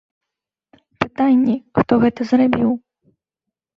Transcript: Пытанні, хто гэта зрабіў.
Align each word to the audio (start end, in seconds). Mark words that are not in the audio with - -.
Пытанні, 1.03 1.55
хто 1.81 1.93
гэта 2.05 2.21
зрабіў. 2.33 2.69